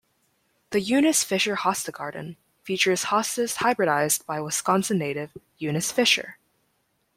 The 0.71 0.81
Eunice 0.81 1.23
Fisher 1.23 1.57
Hosta 1.57 1.91
Garden 1.93 2.35
features 2.63 3.03
hostas 3.13 3.57
hybridized 3.57 4.25
by 4.25 4.41
Wisconsin-native, 4.41 5.29
Eunice 5.59 5.91
Fisher. 5.91 6.39